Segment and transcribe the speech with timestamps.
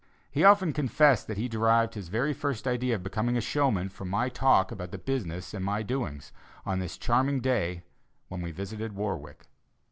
[0.31, 4.09] He often confessed that he derived his very first idea of becoming a showman from
[4.09, 6.31] my talk about the business and my doings,
[6.65, 7.83] on this charming day
[8.27, 9.45] when we visited Warwick.